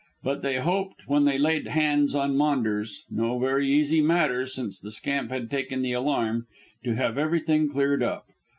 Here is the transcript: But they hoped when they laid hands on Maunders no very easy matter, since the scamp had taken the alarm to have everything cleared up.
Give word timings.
But 0.23 0.41
they 0.41 0.55
hoped 0.55 1.07
when 1.07 1.25
they 1.25 1.37
laid 1.37 1.67
hands 1.67 2.15
on 2.15 2.35
Maunders 2.35 3.03
no 3.11 3.37
very 3.37 3.69
easy 3.71 4.01
matter, 4.01 4.47
since 4.47 4.79
the 4.79 4.89
scamp 4.89 5.29
had 5.29 5.47
taken 5.51 5.83
the 5.83 5.93
alarm 5.93 6.47
to 6.83 6.95
have 6.95 7.19
everything 7.19 7.69
cleared 7.69 8.01
up. 8.01 8.25